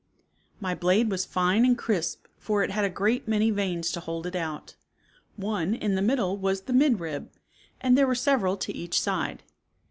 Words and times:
29" 0.57 0.61
My 0.61 0.73
blade 0.73 1.11
was 1.11 1.25
fine 1.25 1.63
and 1.63 1.77
crisp, 1.77 2.25
for 2.39 2.63
it 2.63 2.71
had 2.71 2.83
a 2.83 2.89
great 2.89 3.27
many 3.27 3.51
veins 3.51 3.91
to 3.91 3.99
hold 3.99 4.25
it 4.25 4.35
out. 4.35 4.73
One, 5.35 5.75
in 5.75 5.93
the 5.93 6.01
middle 6.01 6.37
was 6.37 6.61
the 6.61 6.73
midrib 6.73 7.29
and 7.79 7.95
there 7.95 8.07
were 8.07 8.15
several 8.15 8.57
to 8.57 8.75
each 8.75 8.99
side. 8.99 9.43